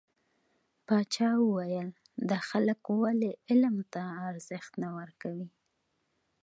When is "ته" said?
3.93-4.01